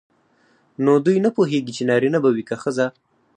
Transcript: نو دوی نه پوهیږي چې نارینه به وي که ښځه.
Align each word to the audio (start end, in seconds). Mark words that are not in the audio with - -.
نو 0.83 0.91
دوی 1.05 1.17
نه 1.25 1.29
پوهیږي 1.37 1.71
چې 1.77 1.83
نارینه 1.89 2.19
به 2.23 2.29
وي 2.35 2.43
که 2.49 2.55
ښځه. 2.63 2.87